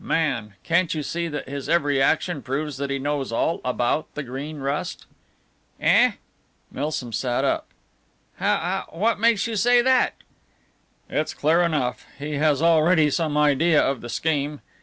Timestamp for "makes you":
9.19-9.55